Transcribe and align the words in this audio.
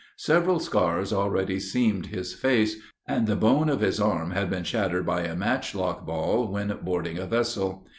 Several 0.17 0.59
scars 0.59 1.13
already 1.13 1.59
seamed 1.59 2.07
his 2.07 2.33
face, 2.33 2.77
and 3.07 3.27
the 3.27 3.35
bone 3.35 3.69
of 3.69 3.81
his 3.81 3.99
arm 4.01 4.31
had 4.31 4.49
been 4.49 4.63
shattered 4.63 5.05
by 5.05 5.21
a 5.21 5.35
matchlock 5.35 6.07
ball 6.07 6.47
when 6.51 6.75
boarding 6.83 7.19
a 7.19 7.27
vessel. 7.27 7.87